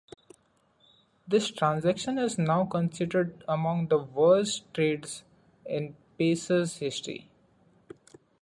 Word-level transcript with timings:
This 1.27 1.51
transaction 1.51 2.17
is 2.17 2.39
now 2.39 2.65
considered 2.65 3.43
among 3.47 3.89
the 3.89 3.99
worst 3.99 4.63
trades 4.73 5.23
in 5.63 5.95
Pacers' 6.17 6.77
history. 6.77 7.29